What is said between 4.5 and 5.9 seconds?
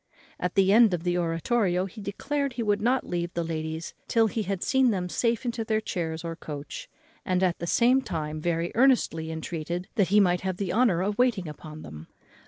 seen them safe into their